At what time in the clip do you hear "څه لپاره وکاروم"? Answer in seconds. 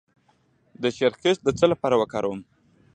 1.59-2.39